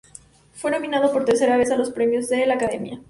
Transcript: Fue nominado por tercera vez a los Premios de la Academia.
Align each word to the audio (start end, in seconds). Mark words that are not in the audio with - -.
Fue 0.55 0.71
nominado 0.71 1.13
por 1.13 1.25
tercera 1.25 1.57
vez 1.57 1.69
a 1.69 1.77
los 1.77 1.91
Premios 1.91 2.27
de 2.27 2.47
la 2.47 2.55
Academia. 2.55 2.99